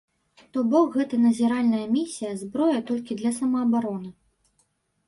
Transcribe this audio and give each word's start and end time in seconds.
То 0.55 0.61
бок 0.71 0.87
гэта 0.95 1.19
назіральная 1.25 1.83
місія, 1.99 2.33
зброя 2.43 2.79
толькі 2.89 3.21
для 3.21 3.31
самаабароны. 3.39 4.09